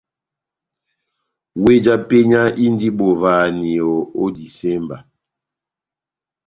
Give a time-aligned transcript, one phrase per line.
[1.61, 3.91] Weh já penya indi bovahaniyo
[4.23, 4.97] ó disemba.